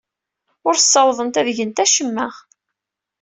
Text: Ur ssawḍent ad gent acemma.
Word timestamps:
Ur 0.67 0.75
ssawḍent 0.77 1.39
ad 1.39 1.47
gent 1.57 1.83
acemma. 1.83 2.27